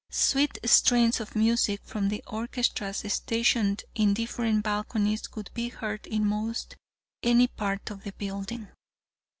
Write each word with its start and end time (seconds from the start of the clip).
Sweet 0.09 0.57
strains 0.65 1.19
of 1.19 1.35
music 1.35 1.79
from 1.83 2.09
the 2.09 2.23
orchestras 2.25 3.03
stationed 3.13 3.83
in 3.93 4.15
different 4.15 4.63
balconies 4.63 5.27
could 5.27 5.51
be 5.53 5.69
heard 5.69 6.07
in 6.07 6.25
most 6.25 6.75
any 7.21 7.45
part 7.47 7.91
of 7.91 8.03
the 8.03 8.11
building. 8.13 8.67